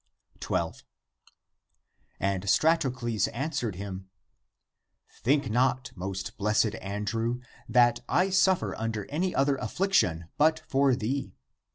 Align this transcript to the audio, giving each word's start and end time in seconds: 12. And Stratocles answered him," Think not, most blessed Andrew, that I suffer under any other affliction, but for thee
12. 0.39 0.83
And 2.19 2.49
Stratocles 2.49 3.27
answered 3.33 3.75
him," 3.75 4.09
Think 5.23 5.51
not, 5.51 5.91
most 5.95 6.35
blessed 6.37 6.73
Andrew, 6.81 7.39
that 7.69 7.99
I 8.09 8.31
suffer 8.31 8.73
under 8.79 9.05
any 9.11 9.35
other 9.35 9.57
affliction, 9.57 10.25
but 10.39 10.63
for 10.67 10.95
thee 10.95 11.35